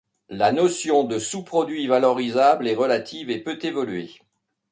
[0.29, 4.09] La notion de sous-produit valorisable est relative et peut évoluer.